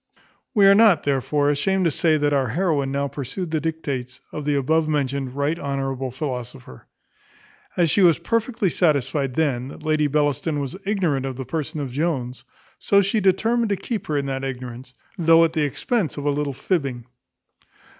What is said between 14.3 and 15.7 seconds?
ignorance, though at the